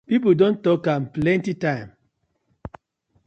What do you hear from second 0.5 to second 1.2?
tok am